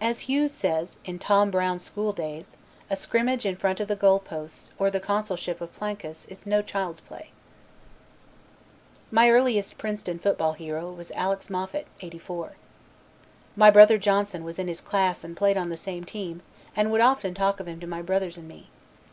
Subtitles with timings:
[0.00, 2.56] As Hughes says in Tom Brown's School Days,
[2.90, 6.60] a scrimmage in front of the goal posts, or the Consulship of Plancus, is no
[6.60, 7.30] child's play.
[9.12, 12.54] My earliest Princeton football hero was Alex Moffat '84.
[13.54, 16.42] My brother Johnson was in his class and played on the same team,
[16.74, 18.70] and would often talk of him to my brothers and to me.